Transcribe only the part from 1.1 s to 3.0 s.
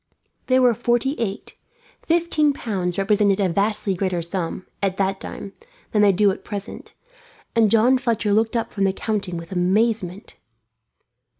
eight. Fifteen pounds